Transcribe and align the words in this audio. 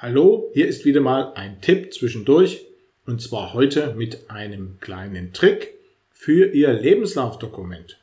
Hallo, 0.00 0.52
hier 0.54 0.68
ist 0.68 0.84
wieder 0.84 1.00
mal 1.00 1.32
ein 1.34 1.60
Tipp 1.60 1.92
zwischendurch 1.92 2.64
und 3.04 3.20
zwar 3.20 3.52
heute 3.52 3.96
mit 3.96 4.30
einem 4.30 4.76
kleinen 4.78 5.32
Trick 5.32 5.74
für 6.12 6.52
Ihr 6.52 6.72
Lebenslaufdokument. 6.72 7.98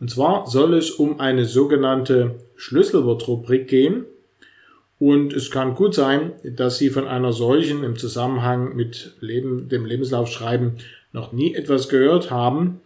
Und 0.00 0.10
zwar 0.10 0.46
soll 0.46 0.72
es 0.72 0.90
um 0.90 1.20
eine 1.20 1.44
sogenannte 1.44 2.36
Schlüsselwortrubrik 2.56 3.68
gehen 3.68 4.06
und 4.98 5.34
es 5.34 5.50
kann 5.50 5.74
gut 5.74 5.94
sein, 5.94 6.32
dass 6.42 6.78
Sie 6.78 6.88
von 6.88 7.06
einer 7.06 7.34
solchen 7.34 7.84
im 7.84 7.96
Zusammenhang 7.96 8.74
mit 8.74 9.12
Leben, 9.20 9.68
dem 9.68 9.84
Lebenslaufschreiben 9.84 10.78
noch 11.12 11.32
nie 11.32 11.54
etwas 11.54 11.90
gehört 11.90 12.30
haben, 12.30 12.80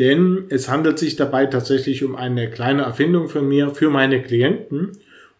denn 0.00 0.46
es 0.48 0.68
handelt 0.68 0.98
sich 0.98 1.14
dabei 1.14 1.46
tatsächlich 1.46 2.02
um 2.02 2.16
eine 2.16 2.50
kleine 2.50 2.82
Erfindung 2.82 3.28
von 3.28 3.46
mir 3.46 3.70
für 3.70 3.90
meine 3.90 4.24
Klienten 4.24 4.98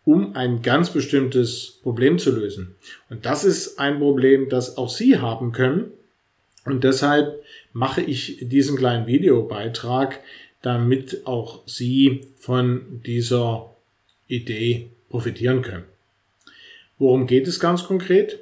um 0.09 0.35
ein 0.35 0.63
ganz 0.63 0.89
bestimmtes 0.89 1.81
Problem 1.83 2.19
zu 2.19 2.35
lösen. 2.35 2.77
Und 3.11 3.27
das 3.27 3.45
ist 3.45 3.79
ein 3.79 3.99
Problem, 3.99 4.49
das 4.49 4.79
auch 4.79 4.89
Sie 4.89 5.19
haben 5.19 5.53
können. 5.53 5.93
Und 6.65 6.83
deshalb 6.83 7.45
mache 7.75 8.01
ich 8.01 8.39
diesen 8.41 8.79
kleinen 8.79 9.07
Videobeitrag, 9.07 10.21
damit 10.63 11.27
auch 11.27 11.61
Sie 11.67 12.23
von 12.39 13.03
dieser 13.05 13.69
Idee 14.29 14.89
profitieren 15.11 15.61
können. 15.61 15.85
Worum 16.99 17.27
geht 17.27 17.47
es 17.47 17.61
ganz 17.61 17.85
konkret? 17.85 18.39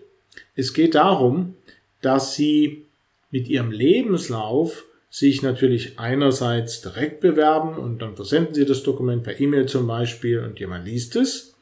Es 0.55 0.73
geht 0.73 0.95
darum, 0.95 1.57
dass 2.01 2.37
Sie 2.37 2.85
mit 3.33 3.49
Ihrem 3.49 3.73
Lebenslauf 3.73 4.85
sich 5.11 5.43
natürlich 5.43 5.99
einerseits 5.99 6.81
direkt 6.81 7.19
bewerben 7.19 7.75
und 7.75 8.03
dann 8.03 8.15
versenden 8.15 8.55
Sie 8.55 8.67
das 8.67 8.85
Dokument 8.85 9.25
per 9.25 9.41
E-Mail 9.41 9.67
zum 9.67 9.89
Beispiel 9.89 10.39
und 10.39 10.61
jemand 10.61 10.87
liest 10.87 11.17
es. 11.17 11.55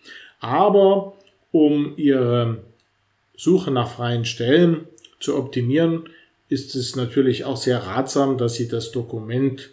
Aber 0.45 1.15
um 1.53 1.95
Ihre 1.97 2.59
Suche 3.35 3.71
nach 3.71 3.91
freien 3.91 4.27
Stellen 4.27 4.87
zu 5.19 5.39
optimieren, 5.39 6.11
ist 6.51 6.75
es 6.75 6.97
natürlich 6.97 7.47
auch 7.47 7.57
sehr 7.57 7.79
ratsam, 7.79 8.37
dass 8.37 8.55
Sie 8.55 8.69
das 8.69 8.91
Dokument 8.91 9.71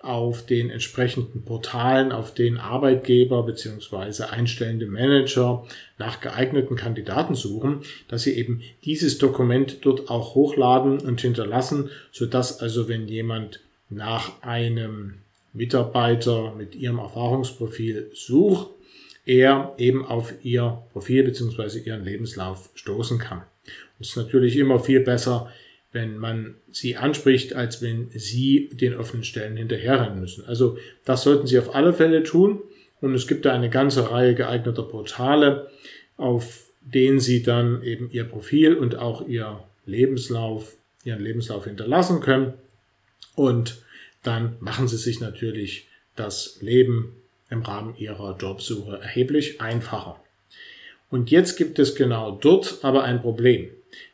auf 0.00 0.44
den 0.44 0.68
entsprechenden 0.68 1.42
Portalen, 1.42 2.12
auf 2.12 2.34
den 2.34 2.58
Arbeitgeber 2.58 3.44
bzw. 3.44 4.24
einstellende 4.24 4.84
Manager 4.84 5.66
nach 5.96 6.20
geeigneten 6.20 6.76
Kandidaten 6.76 7.34
suchen, 7.34 7.80
dass 8.08 8.24
Sie 8.24 8.34
eben 8.34 8.60
dieses 8.84 9.16
Dokument 9.16 9.78
dort 9.86 10.10
auch 10.10 10.34
hochladen 10.34 11.00
und 11.00 11.22
hinterlassen, 11.22 11.88
sodass 12.12 12.60
also 12.60 12.88
wenn 12.88 13.08
jemand 13.08 13.60
nach 13.88 14.42
einem 14.42 15.14
Mitarbeiter 15.54 16.54
mit 16.58 16.74
Ihrem 16.74 16.98
Erfahrungsprofil 16.98 18.10
sucht, 18.14 18.68
er 19.30 19.74
eben 19.78 20.04
auf 20.04 20.34
ihr 20.42 20.82
Profil 20.92 21.22
bzw. 21.22 21.78
ihren 21.78 22.04
Lebenslauf 22.04 22.68
stoßen 22.74 23.18
kann. 23.20 23.42
Es 24.00 24.08
ist 24.08 24.16
natürlich 24.16 24.56
immer 24.56 24.80
viel 24.80 24.98
besser, 24.98 25.52
wenn 25.92 26.18
man 26.18 26.56
sie 26.72 26.96
anspricht, 26.96 27.54
als 27.54 27.80
wenn 27.80 28.10
sie 28.10 28.70
den 28.72 28.96
offenen 28.96 29.22
Stellen 29.22 29.56
hinterherrennen 29.56 30.18
müssen. 30.18 30.44
Also 30.46 30.78
das 31.04 31.22
sollten 31.22 31.46
Sie 31.46 31.58
auf 31.60 31.74
alle 31.74 31.92
Fälle 31.92 32.24
tun. 32.24 32.60
Und 33.00 33.14
es 33.14 33.28
gibt 33.28 33.44
da 33.44 33.52
eine 33.52 33.70
ganze 33.70 34.10
Reihe 34.10 34.34
geeigneter 34.34 34.82
Portale, 34.82 35.70
auf 36.16 36.64
denen 36.80 37.20
Sie 37.20 37.42
dann 37.42 37.82
eben 37.82 38.10
Ihr 38.10 38.24
Profil 38.24 38.74
und 38.74 38.96
auch 38.96 39.26
Ihr 39.26 39.62
Lebenslauf, 39.86 40.74
Ihren 41.04 41.22
Lebenslauf 41.22 41.64
hinterlassen 41.64 42.20
können. 42.20 42.54
Und 43.36 43.82
dann 44.22 44.56
machen 44.60 44.88
Sie 44.88 44.96
sich 44.96 45.20
natürlich 45.20 45.86
das 46.16 46.58
Leben 46.60 47.19
im 47.50 47.62
Rahmen 47.62 47.96
ihrer 47.96 48.36
Jobsuche 48.36 49.00
erheblich 49.00 49.60
einfacher. 49.60 50.20
Und 51.10 51.30
jetzt 51.30 51.56
gibt 51.56 51.78
es 51.78 51.94
genau 51.94 52.30
dort 52.30 52.78
aber 52.82 53.02
ein 53.02 53.20
Problem, 53.20 53.68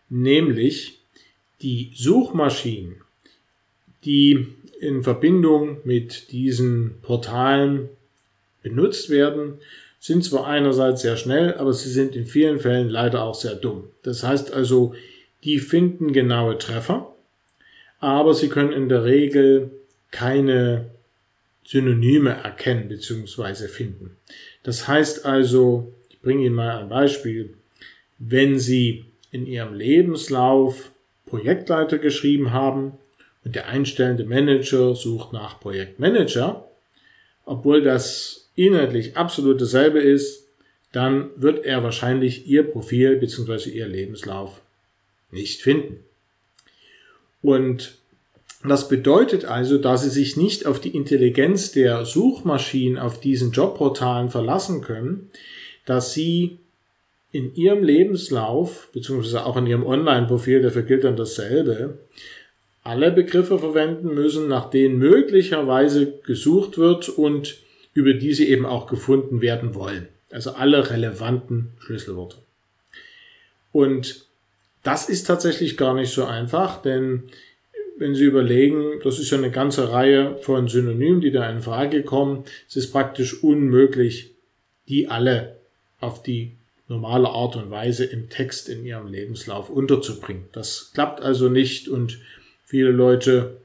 nämlich 0.09 1.01
die 1.61 1.93
Suchmaschinen, 1.95 3.03
die 4.05 4.47
in 4.81 5.03
Verbindung 5.03 5.79
mit 5.85 6.33
diesen 6.33 7.01
Portalen 7.03 7.89
benutzt 8.63 9.11
werden, 9.11 9.59
sind 10.01 10.25
zwar 10.25 10.47
einerseits 10.47 11.03
sehr 11.03 11.17
schnell, 11.17 11.55
aber 11.55 11.73
sie 11.73 11.91
sind 11.91 12.15
in 12.15 12.27
vielen 12.27 12.61
Fällen 12.61 12.89
leider 12.89 13.23
auch 13.23 13.35
sehr 13.35 13.55
dumm. 13.55 13.85
Das 14.03 14.23
heißt 14.23 14.53
also, 14.53 14.95
die 15.45 15.59
finden 15.59 16.13
genaue 16.13 16.59
Treffer, 16.59 17.13
aber 17.99 18.35
sie 18.35 18.49
können 18.49 18.73
in 18.73 18.89
der 18.89 19.05
Regel 19.05 19.71
keine 20.11 20.91
Synonyme 21.67 22.31
erkennen 22.31 22.89
bzw. 22.89 23.67
finden. 23.67 24.17
Das 24.63 24.87
heißt 24.87 25.27
also, 25.27 25.93
ich 26.09 26.21
bringe 26.21 26.45
Ihnen 26.45 26.55
mal 26.55 26.79
ein 26.79 26.89
Beispiel, 26.89 27.55
wenn 28.19 28.59
Sie 28.59 29.05
in 29.33 29.47
Ihrem 29.47 29.75
Lebenslauf 29.75 30.91
Projektleiter 31.27 31.99
geschrieben 31.99 32.53
haben 32.53 32.93
und 33.45 33.57
der 33.57 33.69
einstellende 33.69 34.25
Manager 34.25 34.95
sucht 34.95 35.33
nach 35.33 35.59
Projektmanager, 35.61 36.69
obwohl 37.45 37.83
das 37.83 38.49
inhaltlich 38.55 39.17
absolut 39.17 39.61
dasselbe 39.61 39.99
ist, 39.99 40.47
dann 40.93 41.31
wird 41.37 41.65
er 41.65 41.83
wahrscheinlich 41.83 42.47
Ihr 42.47 42.63
Profil 42.63 43.17
bzw. 43.17 43.71
Ihr 43.71 43.89
Lebenslauf 43.89 44.63
nicht 45.33 45.63
finden. 45.63 46.05
Und 47.43 47.99
das 48.65 48.89
bedeutet 48.89 49.45
also, 49.45 49.79
dass 49.79 50.03
Sie 50.03 50.11
sich 50.11 50.37
nicht 50.37 50.67
auf 50.67 50.81
die 50.81 50.95
Intelligenz 50.95 51.73
der 51.73 52.05
Suchmaschinen 52.05 52.99
auf 52.99 53.21
diesen 53.21 53.53
Jobportalen 53.53 54.31
verlassen 54.31 54.81
können, 54.81 55.31
dass 55.85 56.13
Sie 56.13 56.59
in 57.33 57.55
Ihrem 57.55 57.85
Lebenslauf, 57.85 58.89
beziehungsweise 58.93 59.45
auch 59.45 59.57
in 59.57 59.67
Ihrem 59.67 59.87
Online-Profil, 59.87 60.63
dafür 60.63 60.83
gilt 60.83 61.05
dann 61.05 61.17
dasselbe, 61.17 61.99
alle 62.87 63.11
Begriffe 63.11 63.59
verwenden 63.59 64.15
müssen, 64.15 64.49
nach 64.49 64.71
denen 64.71 64.99
möglicherweise 64.99 66.21
gesucht 66.25 66.79
wird 66.79 67.09
und 67.09 67.59
über 67.95 68.15
die 68.15 68.33
sie 68.33 68.49
eben 68.49 68.65
auch 68.65 68.87
gefunden 68.87 69.41
werden 69.41 69.75
wollen. 69.75 70.07
Also 70.31 70.53
alle 70.53 70.89
relevanten 70.91 71.73
Schlüsselworte. 71.81 72.37
Und 73.73 74.27
das 74.83 75.09
ist 75.09 75.25
tatsächlich 75.25 75.77
gar 75.77 75.95
nicht 75.95 76.13
so 76.13 76.25
einfach, 76.25 76.81
denn 76.81 77.25
wenn 77.99 78.15
Sie 78.15 78.25
überlegen, 78.25 79.01
das 79.03 79.19
ist 79.19 79.31
ja 79.31 79.39
eine 79.39 79.51
ganze 79.51 79.91
Reihe 79.91 80.37
von 80.43 80.69
Synonymen, 80.69 81.21
die 81.21 81.31
da 81.31 81.49
in 81.51 81.63
Frage 81.63 82.03
kommen. 82.03 82.45
Es 82.69 82.77
ist 82.77 82.93
praktisch 82.93 83.43
unmöglich, 83.43 84.33
die 84.89 85.09
alle 85.09 85.57
auf 86.01 86.23
die 86.23 86.53
normale 86.89 87.29
Art 87.29 87.57
und 87.57 87.71
Weise 87.71 88.05
im 88.05 88.29
Text 88.29 88.69
in 88.69 88.85
ihrem 88.85 89.09
Lebenslauf 89.09 89.71
unterzubringen. 89.71 90.45
Das 90.53 90.91
klappt 90.95 91.21
also 91.23 91.49
nicht 91.49 91.89
und 91.89 92.21
viele 92.65 92.91
Leute 92.91 93.57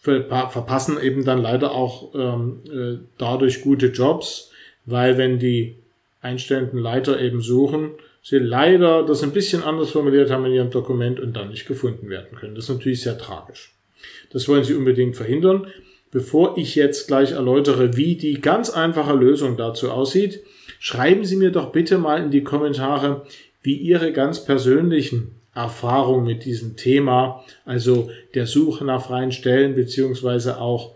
verpassen 0.00 0.98
eben 1.00 1.24
dann 1.24 1.42
leider 1.42 1.72
auch 1.72 2.14
ähm, 2.14 2.60
äh, 2.70 3.04
dadurch 3.18 3.60
gute 3.60 3.88
Jobs, 3.88 4.50
weil 4.86 5.18
wenn 5.18 5.38
die 5.38 5.76
einstellenden 6.20 6.78
Leiter 6.78 7.20
eben 7.20 7.42
suchen, 7.42 7.90
sie 8.28 8.38
leider 8.38 9.04
das 9.04 9.22
ein 9.22 9.32
bisschen 9.32 9.62
anders 9.62 9.90
formuliert 9.90 10.30
haben 10.30 10.44
in 10.44 10.52
ihrem 10.52 10.70
Dokument 10.70 11.18
und 11.18 11.34
dann 11.34 11.48
nicht 11.48 11.66
gefunden 11.66 12.10
werden 12.10 12.36
können. 12.36 12.54
Das 12.54 12.64
ist 12.64 12.70
natürlich 12.70 13.00
sehr 13.00 13.16
tragisch. 13.16 13.74
Das 14.30 14.46
wollen 14.48 14.64
sie 14.64 14.74
unbedingt 14.74 15.16
verhindern. 15.16 15.68
Bevor 16.10 16.58
ich 16.58 16.74
jetzt 16.74 17.06
gleich 17.06 17.32
erläutere, 17.32 17.96
wie 17.96 18.16
die 18.16 18.40
ganz 18.40 18.68
einfache 18.68 19.14
Lösung 19.14 19.56
dazu 19.56 19.90
aussieht, 19.90 20.42
schreiben 20.78 21.24
Sie 21.24 21.36
mir 21.36 21.50
doch 21.50 21.72
bitte 21.72 21.96
mal 21.96 22.22
in 22.22 22.30
die 22.30 22.44
Kommentare, 22.44 23.26
wie 23.62 23.76
Ihre 23.76 24.12
ganz 24.12 24.44
persönlichen 24.44 25.34
Erfahrungen 25.54 26.26
mit 26.26 26.44
diesem 26.44 26.76
Thema, 26.76 27.44
also 27.64 28.10
der 28.34 28.46
Suche 28.46 28.84
nach 28.84 29.06
freien 29.06 29.32
Stellen 29.32 29.74
beziehungsweise 29.74 30.58
auch 30.58 30.94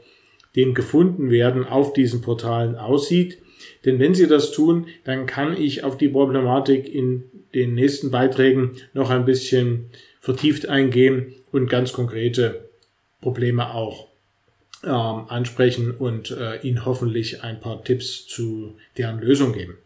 dem 0.54 0.74
gefunden 0.74 1.30
werden 1.30 1.66
auf 1.66 1.94
diesen 1.94 2.20
Portalen 2.20 2.76
aussieht. 2.76 3.38
Denn 3.84 3.98
wenn 3.98 4.14
Sie 4.14 4.26
das 4.26 4.52
tun, 4.52 4.86
dann 5.04 5.26
kann 5.26 5.56
ich 5.56 5.84
auf 5.84 5.98
die 5.98 6.08
Problematik 6.08 6.92
in 6.92 7.24
den 7.54 7.74
nächsten 7.74 8.10
Beiträgen 8.10 8.72
noch 8.94 9.10
ein 9.10 9.24
bisschen 9.24 9.90
vertieft 10.20 10.68
eingehen 10.68 11.34
und 11.50 11.68
ganz 11.68 11.92
konkrete 11.92 12.68
Probleme 13.20 13.74
auch 13.74 14.06
ähm, 14.84 14.90
ansprechen 15.28 15.92
und 15.92 16.30
äh, 16.30 16.60
Ihnen 16.62 16.84
hoffentlich 16.84 17.42
ein 17.42 17.60
paar 17.60 17.84
Tipps 17.84 18.26
zu 18.26 18.74
deren 18.96 19.20
Lösung 19.20 19.52
geben. 19.52 19.78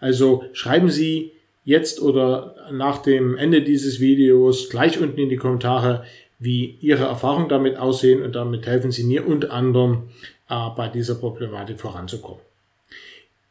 Also 0.00 0.44
schreiben 0.52 0.90
Sie 0.90 1.32
jetzt 1.64 2.00
oder 2.00 2.54
nach 2.72 2.98
dem 2.98 3.36
Ende 3.36 3.62
dieses 3.62 3.98
Videos 4.00 4.70
gleich 4.70 5.00
unten 5.00 5.18
in 5.18 5.28
die 5.28 5.36
Kommentare, 5.36 6.04
wie 6.38 6.76
Ihre 6.80 7.04
Erfahrungen 7.04 7.48
damit 7.48 7.76
aussehen 7.76 8.22
und 8.22 8.36
damit 8.36 8.66
helfen 8.66 8.92
Sie 8.92 9.04
mir 9.04 9.26
und 9.26 9.50
anderen 9.50 10.10
äh, 10.48 10.68
bei 10.76 10.88
dieser 10.88 11.16
Problematik 11.16 11.80
voranzukommen. 11.80 12.45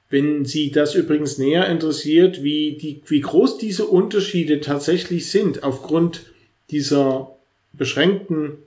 Wenn 0.10 0.46
Sie 0.46 0.72
das 0.72 0.96
übrigens 0.96 1.38
näher 1.38 1.68
interessiert, 1.68 2.44
wie, 2.44 2.78
die, 2.78 3.02
wie 3.08 3.22
groß 3.22 3.58
diese 3.58 3.86
Unterschiede 3.86 4.62
tatsächlich 4.62 5.32
sind 5.32 5.64
aufgrund 5.64 6.28
dieser 6.70 7.36
beschränkten 7.74 8.58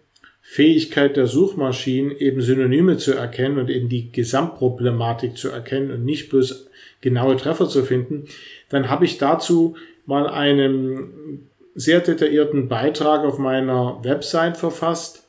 Fähigkeit 0.41 1.17
der 1.17 1.27
Suchmaschinen, 1.27 2.11
eben 2.11 2.41
Synonyme 2.41 2.97
zu 2.97 3.13
erkennen 3.13 3.59
und 3.59 3.71
eben 3.71 3.89
die 3.89 4.11
Gesamtproblematik 4.11 5.37
zu 5.37 5.51
erkennen 5.51 5.91
und 5.91 6.05
nicht 6.05 6.31
bloß 6.31 6.69
genaue 7.01 7.37
Treffer 7.37 7.69
zu 7.69 7.85
finden, 7.85 8.25
dann 8.71 8.89
habe 8.89 9.05
ich 9.05 9.19
dazu 9.19 9.77
mal 10.07 10.27
einen 10.27 11.49
sehr 11.75 12.01
detaillierten 12.01 12.69
Beitrag 12.69 13.25
auf 13.25 13.39
meiner 13.39 14.03
Website 14.03 14.57
verfasst, 14.57 15.29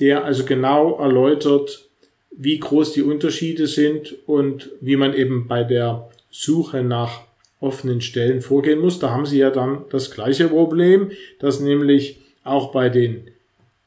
der 0.00 0.24
also 0.24 0.44
genau 0.44 0.98
erläutert, 0.98 1.88
wie 2.36 2.58
groß 2.58 2.92
die 2.92 3.02
Unterschiede 3.02 3.66
sind 3.66 4.14
und 4.26 4.70
wie 4.80 4.96
man 4.96 5.14
eben 5.14 5.46
bei 5.46 5.64
der 5.64 6.10
Suche 6.30 6.82
nach 6.82 7.22
offenen 7.60 8.00
Stellen 8.00 8.42
vorgehen 8.42 8.80
muss. 8.80 8.98
Da 8.98 9.10
haben 9.10 9.26
Sie 9.26 9.38
ja 9.38 9.50
dann 9.50 9.84
das 9.90 10.10
gleiche 10.10 10.48
Problem, 10.48 11.10
dass 11.38 11.60
nämlich 11.60 12.18
auch 12.42 12.72
bei 12.72 12.88
den 12.88 13.28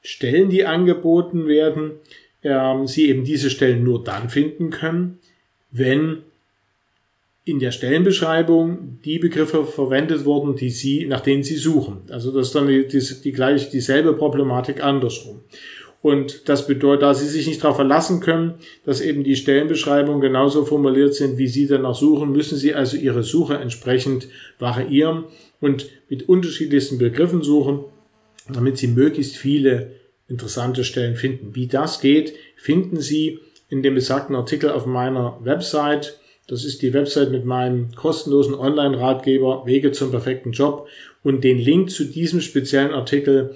Stellen, 0.02 0.50
die 0.50 0.66
angeboten 0.66 1.48
werden, 1.48 1.92
ähm, 2.44 2.88
Sie 2.88 3.10
eben 3.10 3.24
diese 3.24 3.50
Stellen 3.50 3.84
nur 3.84 4.04
dann 4.04 4.30
finden 4.30 4.70
können, 4.70 5.20
wenn 5.72 6.24
in 7.44 7.60
der 7.60 7.72
Stellenbeschreibung 7.72 9.00
die 9.06 9.20
Begriffe 9.20 9.66
verwendet 9.66 10.26
wurden, 10.26 10.56
die 10.56 10.70
Sie, 10.70 11.06
nach 11.06 11.22
denen 11.22 11.44
Sie 11.44 11.56
suchen. 11.56 12.02
Also 12.10 12.32
das 12.32 12.48
ist 12.48 12.56
dann 12.56 12.68
die, 12.68 12.88
die, 12.88 13.02
die 13.24 13.32
gleich 13.32 13.70
dieselbe 13.70 14.14
Problematik 14.14 14.84
andersrum. 14.84 15.42
Und 16.02 16.48
das 16.48 16.68
bedeutet, 16.68 17.02
da 17.02 17.14
Sie 17.14 17.28
sich 17.28 17.48
nicht 17.48 17.64
darauf 17.64 17.78
verlassen 17.78 18.20
können, 18.20 18.56
dass 18.86 19.02
eben 19.02 19.24
die 19.24 19.36
Stellenbeschreibungen 19.36 20.22
genauso 20.22 20.64
formuliert 20.64 21.16
sind, 21.16 21.38
wie 21.38 21.48
Sie 21.48 21.68
danach 21.68 21.96
suchen, 21.96 22.32
müssen 22.32 22.58
Sie 22.58 22.74
also 22.74 22.98
Ihre 22.98 23.24
Suche 23.24 23.56
entsprechend 23.56 24.28
variieren 24.60 25.26
und 25.60 25.90
mit 26.08 26.30
unterschiedlichsten 26.30 26.98
Begriffen 26.98 27.42
suchen, 27.42 27.80
damit 28.54 28.78
Sie 28.78 28.88
möglichst 28.88 29.38
viele 29.38 29.92
interessante 30.28 30.84
Stellen 30.84 31.16
finden. 31.16 31.56
Wie 31.56 31.68
das 31.68 32.00
geht, 32.00 32.34
finden 32.56 33.00
Sie 33.00 33.40
in 33.70 33.82
dem 33.82 33.96
besagten 33.96 34.36
Artikel 34.36 34.70
auf 34.70 34.86
meiner 34.86 35.40
Website. 35.44 36.20
Das 36.48 36.64
ist 36.64 36.82
die 36.82 36.94
Website 36.94 37.32
mit 37.32 37.44
meinem 37.44 37.92
kostenlosen 37.96 38.56
Online-Ratgeber 38.56 39.66
Wege 39.66 39.92
zum 39.92 40.12
perfekten 40.12 40.52
Job. 40.52 40.88
Und 41.24 41.44
den 41.44 41.58
Link 41.58 41.90
zu 41.90 42.06
diesem 42.06 42.40
speziellen 42.40 42.94
Artikel, 42.94 43.56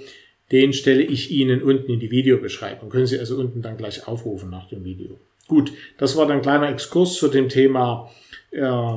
den 0.51 0.73
stelle 0.73 1.03
ich 1.03 1.31
Ihnen 1.31 1.61
unten 1.61 1.91
in 1.91 1.99
die 1.99 2.11
Videobeschreibung. 2.11 2.89
Können 2.89 3.07
Sie 3.07 3.19
also 3.19 3.37
unten 3.37 3.61
dann 3.61 3.77
gleich 3.77 4.07
aufrufen 4.07 4.49
nach 4.49 4.67
dem 4.67 4.83
Video. 4.83 5.17
Gut, 5.47 5.73
das 5.97 6.15
war 6.17 6.27
dann 6.27 6.41
kleiner 6.41 6.69
Exkurs 6.69 7.15
zu 7.15 7.27
dem 7.27 7.49
Thema 7.49 8.09
äh, 8.51 8.95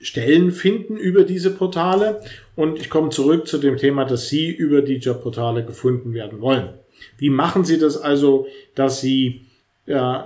Stellen 0.00 0.52
finden 0.52 0.96
über 0.96 1.24
diese 1.24 1.50
Portale. 1.50 2.20
Und 2.56 2.78
ich 2.78 2.90
komme 2.90 3.10
zurück 3.10 3.46
zu 3.46 3.58
dem 3.58 3.76
Thema, 3.76 4.04
dass 4.04 4.28
Sie 4.28 4.50
über 4.50 4.82
die 4.82 4.96
Jobportale 4.96 5.64
gefunden 5.64 6.12
werden 6.12 6.40
wollen. 6.40 6.70
Wie 7.18 7.30
machen 7.30 7.64
Sie 7.64 7.78
das 7.78 7.96
also, 7.96 8.46
dass 8.74 9.00
Sie 9.00 9.46
äh, 9.86 10.18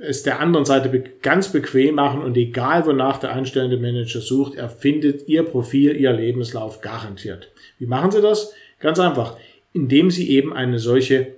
es 0.00 0.22
der 0.22 0.40
anderen 0.40 0.64
Seite 0.64 0.88
be 0.88 1.04
ganz 1.22 1.52
bequem 1.52 1.96
machen 1.96 2.22
und 2.22 2.36
egal 2.36 2.86
wonach 2.86 3.18
der 3.18 3.32
einstellende 3.32 3.76
Manager 3.76 4.20
sucht, 4.20 4.54
er 4.54 4.70
findet 4.70 5.28
Ihr 5.28 5.42
Profil, 5.42 5.96
Ihr 5.96 6.12
Lebenslauf 6.12 6.80
garantiert. 6.80 7.50
Wie 7.78 7.86
machen 7.86 8.10
Sie 8.10 8.22
das? 8.22 8.52
Ganz 8.78 8.98
einfach, 8.98 9.36
indem 9.72 10.10
Sie 10.10 10.30
eben 10.30 10.52
eine 10.52 10.78
solche 10.78 11.34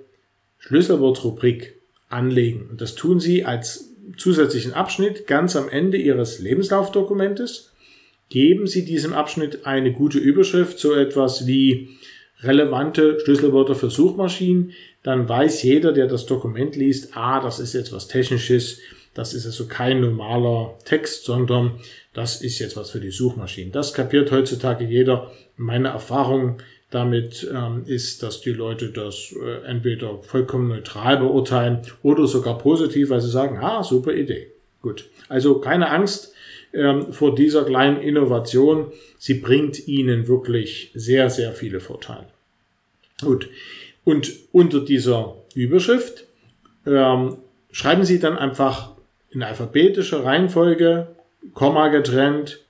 Schlüsselwortrubrik 0.58 1.80
anlegen. 2.08 2.68
Und 2.70 2.80
das 2.80 2.94
tun 2.94 3.20
Sie 3.20 3.44
als 3.44 3.90
zusätzlichen 4.16 4.74
Abschnitt 4.74 5.26
ganz 5.26 5.56
am 5.56 5.68
Ende 5.68 5.96
Ihres 5.96 6.38
Lebenslaufdokumentes. 6.38 7.72
Geben 8.28 8.66
Sie 8.66 8.84
diesem 8.84 9.12
Abschnitt 9.12 9.66
eine 9.66 9.92
gute 9.92 10.18
Überschrift, 10.18 10.78
so 10.78 10.94
etwas 10.94 11.46
wie 11.46 11.90
relevante 12.42 13.20
Schlüsselwörter 13.20 13.74
für 13.74 13.90
Suchmaschinen, 13.90 14.72
dann 15.02 15.28
weiß 15.28 15.62
jeder, 15.62 15.92
der 15.92 16.06
das 16.06 16.26
Dokument 16.26 16.76
liest, 16.76 17.16
ah, 17.16 17.40
das 17.40 17.58
ist 17.58 17.72
jetzt 17.72 17.92
was 17.92 18.08
Technisches, 18.08 18.78
das 19.14 19.34
ist 19.34 19.46
also 19.46 19.66
kein 19.66 20.00
normaler 20.00 20.78
Text, 20.84 21.24
sondern 21.24 21.80
das 22.14 22.40
ist 22.40 22.58
jetzt 22.58 22.76
was 22.76 22.90
für 22.90 23.00
die 23.00 23.10
Suchmaschinen. 23.10 23.72
Das 23.72 23.92
kapiert 23.92 24.30
heutzutage 24.30 24.84
jeder. 24.84 25.30
Meine 25.56 25.88
Erfahrung 25.88 26.58
damit 26.92 27.48
ähm, 27.52 27.84
ist, 27.86 28.22
dass 28.22 28.42
die 28.42 28.52
Leute 28.52 28.90
das 28.90 29.34
äh, 29.34 29.66
entweder 29.66 30.18
vollkommen 30.22 30.68
neutral 30.68 31.16
beurteilen 31.16 31.80
oder 32.02 32.26
sogar 32.26 32.58
positiv, 32.58 33.10
weil 33.10 33.20
sie 33.20 33.30
sagen, 33.30 33.58
ah, 33.58 33.82
super 33.82 34.12
Idee. 34.12 34.48
Gut. 34.82 35.08
Also 35.28 35.58
keine 35.58 35.90
Angst 35.90 36.34
ähm, 36.74 37.12
vor 37.12 37.34
dieser 37.34 37.64
kleinen 37.64 38.00
Innovation. 38.00 38.92
Sie 39.18 39.34
bringt 39.34 39.88
Ihnen 39.88 40.28
wirklich 40.28 40.90
sehr, 40.94 41.30
sehr 41.30 41.52
viele 41.52 41.80
Vorteile. 41.80 42.26
Gut. 43.22 43.48
Und 44.04 44.32
unter 44.52 44.80
dieser 44.80 45.36
Überschrift 45.54 46.24
ähm, 46.86 47.38
schreiben 47.70 48.04
Sie 48.04 48.18
dann 48.18 48.36
einfach 48.36 48.90
in 49.30 49.42
alphabetischer 49.42 50.24
Reihenfolge, 50.24 51.08
Komma 51.54 51.88
getrennt, 51.88 52.60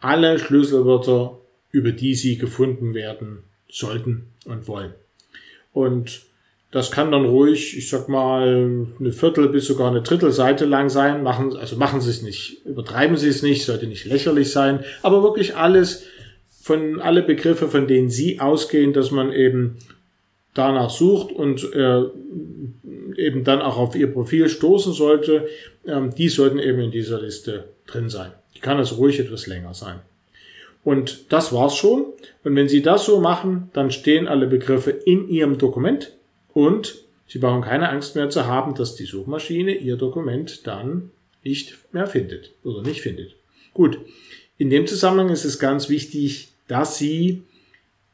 alle 0.00 0.38
Schlüsselwörter, 0.38 1.38
über 1.76 1.92
die 1.92 2.14
Sie 2.14 2.38
gefunden 2.38 2.94
werden 2.94 3.40
sollten 3.68 4.28
und 4.46 4.66
wollen. 4.66 4.94
Und 5.74 6.22
das 6.70 6.90
kann 6.90 7.12
dann 7.12 7.26
ruhig, 7.26 7.76
ich 7.76 7.90
sag 7.90 8.08
mal, 8.08 8.86
eine 8.98 9.12
Viertel 9.12 9.50
bis 9.50 9.66
sogar 9.66 9.90
eine 9.90 10.00
Drittel 10.00 10.32
Seite 10.32 10.64
lang 10.64 10.88
sein. 10.88 11.22
Machen, 11.22 11.54
also 11.54 11.76
machen 11.76 12.00
Sie 12.00 12.08
es 12.08 12.22
nicht, 12.22 12.64
übertreiben 12.64 13.18
Sie 13.18 13.28
es 13.28 13.42
nicht, 13.42 13.62
sollte 13.62 13.86
nicht 13.86 14.06
lächerlich 14.06 14.50
sein, 14.52 14.84
aber 15.02 15.22
wirklich 15.22 15.54
alles 15.54 16.04
von 16.62 16.98
alle 17.02 17.22
Begriffe, 17.22 17.68
von 17.68 17.86
denen 17.86 18.08
Sie 18.08 18.40
ausgehen, 18.40 18.94
dass 18.94 19.10
man 19.10 19.30
eben 19.30 19.76
danach 20.54 20.88
sucht 20.88 21.30
und 21.30 21.62
äh, 21.74 22.04
eben 23.18 23.44
dann 23.44 23.60
auch 23.60 23.76
auf 23.76 23.94
ihr 23.94 24.10
Profil 24.10 24.48
stoßen 24.48 24.94
sollte, 24.94 25.46
ähm, 25.86 26.14
die 26.14 26.30
sollten 26.30 26.58
eben 26.58 26.80
in 26.80 26.90
dieser 26.90 27.20
Liste 27.20 27.68
drin 27.86 28.08
sein. 28.08 28.32
Die 28.54 28.60
kann 28.60 28.78
also 28.78 28.94
ruhig 28.94 29.20
etwas 29.20 29.46
länger 29.46 29.74
sein. 29.74 30.00
Und 30.86 31.32
das 31.32 31.52
war's 31.52 31.76
schon. 31.76 32.12
Und 32.44 32.54
wenn 32.54 32.68
Sie 32.68 32.80
das 32.80 33.06
so 33.06 33.20
machen, 33.20 33.70
dann 33.72 33.90
stehen 33.90 34.28
alle 34.28 34.46
Begriffe 34.46 34.92
in 34.92 35.28
Ihrem 35.28 35.58
Dokument 35.58 36.12
und 36.52 37.02
Sie 37.26 37.40
brauchen 37.40 37.62
keine 37.62 37.88
Angst 37.88 38.14
mehr 38.14 38.30
zu 38.30 38.46
haben, 38.46 38.76
dass 38.76 38.94
die 38.94 39.04
Suchmaschine 39.04 39.74
Ihr 39.74 39.96
Dokument 39.96 40.64
dann 40.64 41.10
nicht 41.42 41.76
mehr 41.90 42.06
findet 42.06 42.52
oder 42.62 42.82
nicht 42.82 43.00
findet. 43.00 43.34
Gut. 43.74 43.98
In 44.58 44.70
dem 44.70 44.86
Zusammenhang 44.86 45.30
ist 45.30 45.44
es 45.44 45.58
ganz 45.58 45.88
wichtig, 45.88 46.52
dass 46.68 46.98
Sie 46.98 47.42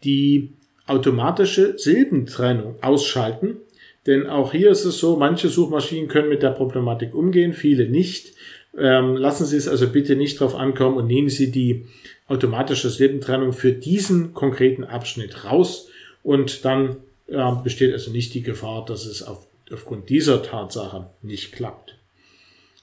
die 0.03 0.55
automatische 0.87 1.79
Silbentrennung 1.79 2.77
ausschalten. 2.81 3.59
Denn 4.07 4.27
auch 4.27 4.53
hier 4.53 4.71
ist 4.71 4.85
es 4.85 4.99
so, 4.99 5.17
manche 5.17 5.49
Suchmaschinen 5.49 6.09
können 6.09 6.29
mit 6.29 6.43
der 6.43 6.51
Problematik 6.51 7.15
umgehen, 7.15 7.53
viele 7.53 7.89
nicht. 7.89 8.35
Ähm, 8.77 9.17
lassen 9.17 9.45
Sie 9.47 9.57
es 9.57 9.69
also 9.69 9.89
bitte 9.89 10.17
nicht 10.17 10.41
drauf 10.41 10.55
ankommen 10.55 10.97
und 10.97 11.07
nehmen 11.07 11.29
Sie 11.29 11.51
die 11.51 11.87
automatische 12.27 12.91
Silbentrennung 12.91 13.53
für 13.53 13.73
diesen 13.73 14.33
konkreten 14.35 14.85
Abschnitt 14.85 15.45
raus 15.45 15.89
und 16.23 16.65
dann 16.65 16.97
äh, 17.29 17.53
besteht 17.63 17.93
also 17.93 18.11
nicht 18.11 18.35
die 18.35 18.43
Gefahr, 18.43 18.85
dass 18.85 19.05
es 19.05 19.23
auf, 19.23 19.47
aufgrund 19.71 20.09
dieser 20.09 20.43
Tatsache 20.43 21.11
nicht 21.21 21.53
klappt. 21.53 21.97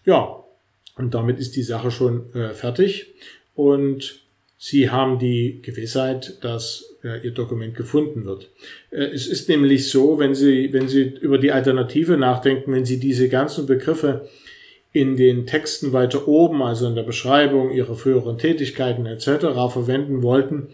Ja, 0.06 0.44
und 0.96 1.14
damit 1.14 1.40
ist 1.40 1.56
die 1.56 1.64
Sache 1.64 1.92
schon 1.92 2.34
äh, 2.34 2.54
fertig 2.54 3.08
und 3.56 4.20
Sie 4.62 4.90
haben 4.90 5.20
die 5.20 5.62
Gewissheit, 5.62 6.38
dass 6.42 6.98
äh, 7.02 7.26
Ihr 7.26 7.32
Dokument 7.32 7.76
gefunden 7.76 8.26
wird. 8.26 8.50
Äh, 8.92 9.06
es 9.06 9.26
ist 9.26 9.48
nämlich 9.48 9.90
so, 9.90 10.20
wenn 10.20 10.36
Sie, 10.36 10.74
wenn 10.74 10.90
Sie 10.90 11.04
über 11.22 11.38
die 11.38 11.54
Alternative 11.54 12.18
nachdenken, 12.18 12.74
wenn 12.74 12.84
Sie 12.84 13.00
diese 13.00 13.30
ganzen 13.30 13.66
Begriffe 13.68 14.28
in 14.92 15.16
den 15.16 15.46
Texten 15.46 15.94
weiter 15.94 16.28
oben, 16.28 16.62
also 16.62 16.88
in 16.88 16.96
der 16.96 17.04
Beschreibung 17.04 17.72
Ihrer 17.72 17.96
früheren 17.96 18.38
Tätigkeiten 18.38 19.06
etc. 19.06 19.28
verwenden 19.72 20.24
wollten, 20.24 20.68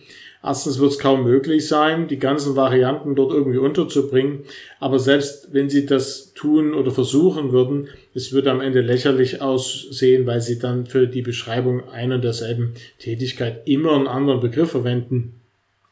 Erstens 0.45 0.77
wird 0.77 0.91
es 0.91 0.99
kaum 0.99 1.23
möglich 1.23 1.67
sein, 1.67 2.07
die 2.07 2.19
ganzen 2.19 2.55
Varianten 2.55 3.15
dort 3.15 3.33
irgendwie 3.33 3.57
unterzubringen. 3.57 4.41
Aber 4.79 4.99
selbst 4.99 5.49
wenn 5.53 5.71
Sie 5.71 5.87
das 5.87 6.33
tun 6.35 6.75
oder 6.75 6.91
versuchen 6.91 7.51
würden, 7.51 7.87
es 8.13 8.31
würde 8.31 8.51
am 8.51 8.61
Ende 8.61 8.81
lächerlich 8.81 9.41
aussehen, 9.41 10.27
weil 10.27 10.41
Sie 10.41 10.59
dann 10.59 10.85
für 10.85 11.07
die 11.07 11.23
Beschreibung 11.23 11.89
einer 11.89 12.19
derselben 12.19 12.75
Tätigkeit 12.99 13.63
immer 13.65 13.95
einen 13.95 14.07
anderen 14.07 14.39
Begriff 14.39 14.69
verwenden 14.69 15.33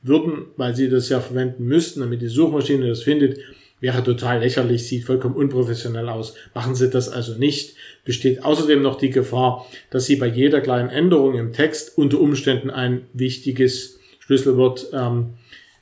würden, 0.04 0.46
weil 0.56 0.76
Sie 0.76 0.88
das 0.88 1.10
ja 1.10 1.20
verwenden 1.20 1.66
müssten, 1.66 2.02
damit 2.02 2.22
die 2.22 2.28
Suchmaschine 2.28 2.88
das 2.88 3.02
findet. 3.02 3.40
Wäre 3.80 4.04
total 4.04 4.40
lächerlich, 4.40 4.88
sieht 4.88 5.06
vollkommen 5.06 5.36
unprofessionell 5.36 6.10
aus. 6.10 6.36
Machen 6.54 6.76
Sie 6.76 6.92
das 6.92 7.10
also 7.10 7.34
nicht. 7.40 7.76
Besteht 8.06 8.46
außerdem 8.46 8.84
noch 8.84 9.00
die 9.00 9.10
Gefahr, 9.10 9.66
dass 9.90 10.06
Sie 10.06 10.16
bei 10.16 10.28
jeder 10.28 10.62
kleinen 10.62 10.90
Änderung 10.90 11.40
im 11.40 11.54
Text 11.54 11.98
unter 11.98 12.20
Umständen 12.22 12.70
ein 12.70 13.08
wichtiges 13.14 14.00
Schlüsselwort 14.26 14.88
ähm, 14.94 15.34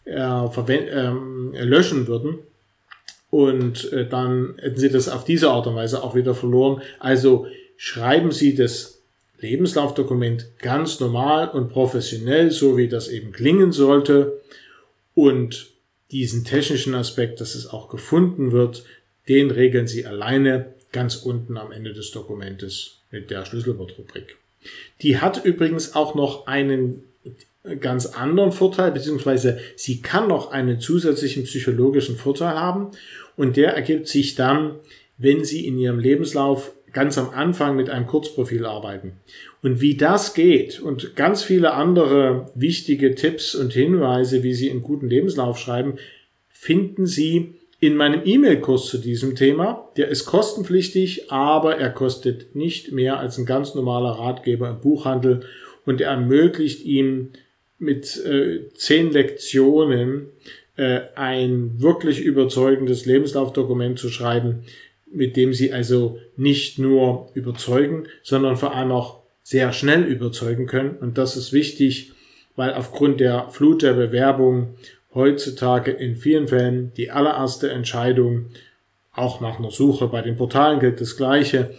äh, 0.05 0.19
ähm, 0.19 1.53
löschen 1.53 2.07
würden. 2.07 2.39
Und 3.29 3.91
äh, 3.93 4.07
dann 4.07 4.55
hätten 4.57 4.79
Sie 4.79 4.89
das 4.89 5.07
auf 5.07 5.23
diese 5.23 5.51
Art 5.51 5.67
und 5.67 5.75
Weise 5.75 6.03
auch 6.03 6.15
wieder 6.15 6.33
verloren. 6.33 6.81
Also 6.99 7.47
schreiben 7.77 8.31
Sie 8.31 8.55
das 8.55 8.99
Lebenslaufdokument 9.39 10.47
ganz 10.59 10.99
normal 10.99 11.49
und 11.49 11.69
professionell, 11.69 12.51
so 12.51 12.77
wie 12.77 12.87
das 12.87 13.07
eben 13.07 13.31
klingen 13.31 13.71
sollte. 13.71 14.41
Und 15.13 15.67
diesen 16.11 16.43
technischen 16.43 16.95
Aspekt, 16.95 17.41
dass 17.41 17.55
es 17.55 17.67
auch 17.67 17.89
gefunden 17.89 18.51
wird, 18.51 18.83
den 19.29 19.51
regeln 19.51 19.87
Sie 19.87 20.05
alleine 20.05 20.73
ganz 20.91 21.15
unten 21.15 21.57
am 21.57 21.71
Ende 21.71 21.93
des 21.93 22.11
Dokumentes 22.11 22.97
mit 23.11 23.29
der 23.29 23.45
Schlüsselwortrubrik. 23.45 24.35
Die 25.01 25.19
hat 25.19 25.45
übrigens 25.45 25.95
auch 25.95 26.15
noch 26.15 26.47
einen 26.47 27.03
ganz 27.79 28.07
anderen 28.07 28.51
Vorteil, 28.51 28.91
beziehungsweise 28.91 29.59
sie 29.75 30.01
kann 30.01 30.27
noch 30.27 30.51
einen 30.51 30.79
zusätzlichen 30.79 31.43
psychologischen 31.43 32.17
Vorteil 32.17 32.59
haben 32.59 32.91
und 33.35 33.57
der 33.57 33.73
ergibt 33.75 34.07
sich 34.07 34.35
dann, 34.35 34.75
wenn 35.17 35.43
Sie 35.43 35.67
in 35.67 35.77
Ihrem 35.77 35.99
Lebenslauf 35.99 36.71
ganz 36.93 37.17
am 37.17 37.29
Anfang 37.29 37.75
mit 37.75 37.89
einem 37.89 38.07
Kurzprofil 38.07 38.65
arbeiten. 38.65 39.13
Und 39.61 39.79
wie 39.79 39.95
das 39.95 40.33
geht 40.33 40.79
und 40.79 41.15
ganz 41.15 41.43
viele 41.43 41.73
andere 41.73 42.51
wichtige 42.55 43.15
Tipps 43.15 43.55
und 43.55 43.71
Hinweise, 43.73 44.43
wie 44.43 44.53
Sie 44.53 44.69
einen 44.69 44.81
guten 44.81 45.07
Lebenslauf 45.07 45.57
schreiben, 45.57 45.97
finden 46.49 47.05
Sie 47.05 47.53
in 47.79 47.95
meinem 47.95 48.21
E-Mail-Kurs 48.25 48.87
zu 48.87 48.97
diesem 48.97 49.35
Thema. 49.35 49.89
Der 49.95 50.09
ist 50.09 50.25
kostenpflichtig, 50.25 51.31
aber 51.31 51.77
er 51.77 51.89
kostet 51.89 52.55
nicht 52.55 52.91
mehr 52.91 53.19
als 53.19 53.37
ein 53.37 53.45
ganz 53.45 53.73
normaler 53.73 54.11
Ratgeber 54.11 54.69
im 54.69 54.81
Buchhandel 54.81 55.41
und 55.85 56.01
er 56.01 56.11
ermöglicht 56.11 56.83
ihm 56.83 57.29
mit 57.81 58.23
äh, 58.25 58.69
zehn 58.75 59.11
Lektionen 59.11 60.27
äh, 60.77 61.01
ein 61.15 61.81
wirklich 61.81 62.21
überzeugendes 62.21 63.05
Lebenslaufdokument 63.05 63.97
zu 63.97 64.09
schreiben, 64.09 64.63
mit 65.11 65.35
dem 65.35 65.53
Sie 65.53 65.73
also 65.73 66.19
nicht 66.37 66.77
nur 66.79 67.29
überzeugen, 67.33 68.05
sondern 68.21 68.55
vor 68.55 68.75
allem 68.75 68.91
auch 68.91 69.21
sehr 69.43 69.73
schnell 69.73 70.03
überzeugen 70.03 70.67
können. 70.67 70.95
Und 70.95 71.17
das 71.17 71.35
ist 71.35 71.53
wichtig, 71.53 72.11
weil 72.55 72.73
aufgrund 72.73 73.19
der 73.19 73.49
Flut 73.49 73.81
der 73.81 73.93
Bewerbung 73.93 74.75
heutzutage 75.13 75.91
in 75.91 76.15
vielen 76.15 76.47
Fällen 76.47 76.91
die 76.95 77.09
allererste 77.09 77.69
Entscheidung, 77.71 78.45
auch 79.13 79.41
nach 79.41 79.59
einer 79.59 79.71
Suche 79.71 80.07
bei 80.07 80.21
den 80.21 80.37
Portalen 80.37 80.79
gilt 80.79 81.01
das 81.01 81.17
Gleiche, 81.17 81.71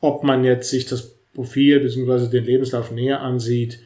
ob 0.00 0.22
man 0.22 0.44
jetzt 0.44 0.70
sich 0.70 0.86
das 0.86 1.16
Profil 1.34 1.80
bzw. 1.80 2.30
den 2.30 2.44
Lebenslauf 2.44 2.92
näher 2.92 3.20
ansieht 3.20 3.80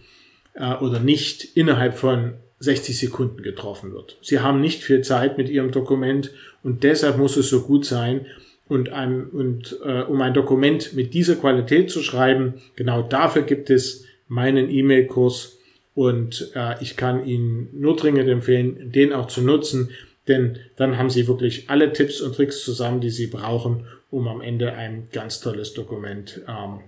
äh, 0.55 0.75
oder 0.77 1.01
nicht, 1.01 1.57
innerhalb 1.57 1.95
von 1.95 2.35
60 2.61 2.99
Sekunden 2.99 3.43
getroffen 3.43 3.93
wird. 3.93 4.19
Sie 4.23 4.41
haben 4.41 4.61
nicht 4.61 4.85
viel 4.85 5.03
Zeit 5.03 5.37
mit 5.37 5.49
Ihrem 5.49 5.73
Dokument 5.73 6.31
und 6.63 6.85
deshalb 6.85 7.19
muss 7.19 7.37
es 7.37 7.49
so 7.49 7.63
gut 7.63 7.85
sein. 7.85 8.27
Und, 8.69 8.91
ein, 8.91 9.27
und 9.27 9.77
äh, 9.85 10.03
um 10.03 10.23
ein 10.23 10.33
Dokument 10.33 10.95
mit 10.95 11.13
dieser 11.13 11.35
Qualität 11.35 11.91
zu 11.91 12.01
schreiben, 12.01 12.55
genau 12.75 13.03
dafür 13.03 13.43
gibt 13.43 13.69
es 13.69 14.07
meinen 14.29 14.71
E-Mail-Kurs 14.71 15.59
und 15.95 16.53
äh, 16.55 16.83
ich 16.83 16.97
kann 16.97 17.27
Ihnen 17.27 17.69
nur 17.73 17.97
dringend 17.97 18.29
empfehlen, 18.31 18.91
den 18.93 19.13
auch 19.13 19.27
zu 19.27 19.43
nutzen, 19.43 19.91
denn 20.29 20.59
dann 20.77 20.97
haben 20.97 21.11
Sie 21.11 21.27
wirklich 21.29 21.69
alle 21.69 21.93
Tipps 21.93 22.21
und 22.21 22.35
Tricks 22.35 22.65
zusammen, 22.65 23.01
die 23.01 23.11
Sie 23.11 23.27
brauchen, 23.27 23.87
um 24.11 24.29
am 24.29 24.41
Ende 24.41 24.73
ein 24.73 25.09
ganz 25.13 25.41
tolles 25.41 25.75
Dokument 25.75 26.41
ähm, 26.49 26.81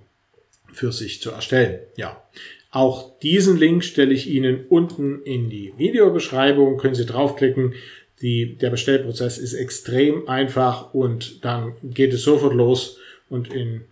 für 0.73 0.92
sich 0.92 1.21
zu 1.21 1.33
erstellen. 1.33 1.80
Ja, 1.97 2.23
auch 2.75 3.19
diesen 3.21 3.57
Link 3.57 3.85
stelle 3.85 4.12
ich 4.12 4.28
Ihnen 4.28 4.66
unten 4.69 5.23
in 5.23 5.49
die 5.49 5.73
Videobeschreibung. 5.76 6.76
Können 6.76 6.97
Sie 6.97 7.07
draufklicken. 7.07 7.75
Die, 8.21 8.57
der 8.57 8.71
Bestellprozess 8.71 9.38
ist 9.38 9.54
extrem 9.54 10.28
einfach 10.28 10.93
und 10.93 11.45
dann 11.45 11.75
geht 11.83 12.12
es 12.12 12.23
sofort 12.23 12.52
los 12.52 12.99
und 13.28 13.52
in 13.52 13.83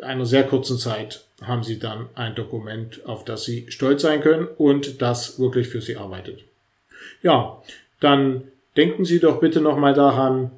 einer 0.00 0.24
sehr 0.24 0.44
kurzen 0.44 0.78
Zeit 0.78 1.24
haben 1.42 1.64
Sie 1.64 1.80
dann 1.80 2.06
ein 2.14 2.36
Dokument, 2.36 3.04
auf 3.06 3.24
das 3.24 3.44
Sie 3.44 3.66
stolz 3.70 4.02
sein 4.02 4.20
können 4.20 4.46
und 4.46 5.02
das 5.02 5.40
wirklich 5.40 5.66
für 5.66 5.80
Sie 5.80 5.96
arbeitet. 5.96 6.44
Ja, 7.22 7.60
dann 7.98 8.44
denken 8.76 9.04
Sie 9.04 9.18
doch 9.18 9.40
bitte 9.40 9.60
nochmal 9.60 9.94
daran, 9.94 10.52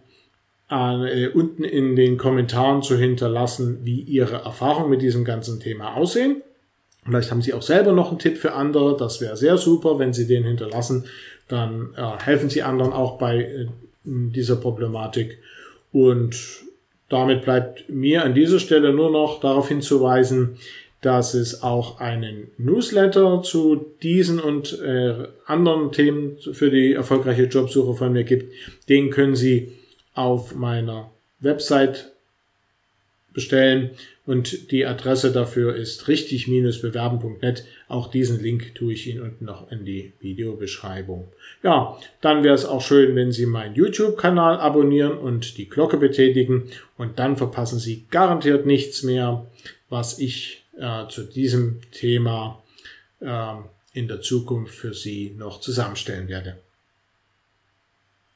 äh, 0.71 1.29
unten 1.29 1.65
in 1.65 1.97
den 1.97 2.19
Kommentaren 2.19 2.83
zu 2.83 2.99
hinterlassen, 2.99 3.79
wie 3.85 4.01
Ihre 4.01 4.37
Erfahrungen 4.37 4.91
mit 4.91 5.01
diesem 5.01 5.25
ganzen 5.25 5.61
Thema 5.61 5.95
aussehen. 5.95 6.43
Vielleicht 7.05 7.31
haben 7.31 7.43
Sie 7.43 7.53
auch 7.53 7.63
selber 7.63 7.93
noch 7.93 8.11
einen 8.11 8.19
Tipp 8.19 8.39
für 8.39 8.53
andere. 8.55 8.97
Das 8.97 9.21
wäre 9.21 9.37
sehr 9.37 9.59
super, 9.59 9.99
wenn 9.99 10.13
Sie 10.13 10.27
den 10.27 10.45
hinterlassen. 10.45 11.05
Dann 11.49 11.91
äh, 11.97 12.25
helfen 12.25 12.49
Sie 12.49 12.63
anderen 12.63 12.93
auch 12.93 13.19
bei 13.19 13.41
äh, 13.41 13.67
dieser 14.05 14.57
Problematik. 14.57 15.39
Und 15.93 16.37
damit 17.09 17.43
bleibt 17.43 17.89
mir 17.89 18.25
an 18.25 18.35
dieser 18.35 18.59
Stelle 18.59 18.93
nur 18.93 19.11
noch 19.11 19.41
darauf 19.41 19.69
hinzuweisen, 19.69 20.57
dass 21.03 21.35
es 21.35 21.63
auch 21.63 22.01
einen 22.01 22.49
Newsletter 22.57 23.43
zu 23.43 23.85
diesen 24.03 24.41
und 24.41 24.81
äh, 24.81 25.29
anderen 25.45 25.93
Themen 25.93 26.39
für 26.39 26.71
die 26.71 26.95
erfolgreiche 26.95 27.45
Jobsuche 27.45 27.95
von 27.95 28.13
mir 28.13 28.25
gibt. 28.25 28.51
Den 28.89 29.11
können 29.11 29.37
Sie 29.37 29.73
auf 30.15 30.55
meiner 30.55 31.11
Website 31.41 32.14
bestellen 33.35 33.91
und 34.27 34.71
die 34.71 34.87
Adresse 34.87 35.33
dafür 35.33 35.75
ist 35.75 36.09
richtig-bewerben.net. 36.09 37.67
Auch 37.89 38.11
diesen 38.11 38.43
Link 38.43 38.75
tue 38.75 38.95
ich 38.95 39.07
Ihnen 39.07 39.21
unten 39.21 39.45
noch 39.45 39.71
in 39.71 39.85
die 39.85 40.15
Videobeschreibung. 40.21 41.29
Ja, 41.63 41.99
dann 42.23 42.43
wäre 42.43 42.55
es 42.55 42.65
auch 42.65 42.81
schön, 42.81 43.15
wenn 43.17 43.33
Sie 43.33 43.45
meinen 43.45 43.75
YouTube-Kanal 43.75 44.59
abonnieren 44.59 45.19
und 45.19 45.59
die 45.59 45.69
Glocke 45.69 45.99
betätigen 45.99 46.71
und 46.97 47.19
dann 47.19 47.37
verpassen 47.37 47.79
Sie 47.79 48.07
garantiert 48.11 48.65
nichts 48.65 49.03
mehr, 49.03 49.47
was 49.91 50.19
ich 50.19 50.65
äh, 50.79 51.07
zu 51.09 51.25
diesem 51.25 51.81
Thema 51.93 52.63
äh, 53.21 53.55
in 53.93 54.09
der 54.09 54.23
Zukunft 54.23 54.75
für 54.75 54.95
Sie 54.95 55.35
noch 55.37 55.61
zusammenstellen 55.61 56.29
werde. 56.29 56.57